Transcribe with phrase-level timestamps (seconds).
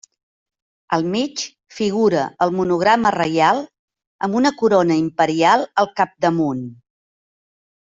[0.95, 1.43] Al mig
[1.79, 3.61] figura el monograma reial,
[4.29, 6.67] amb una corona imperial al capdamunt.